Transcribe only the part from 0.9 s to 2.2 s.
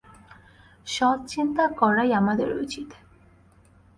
সৎ চিন্তা করাই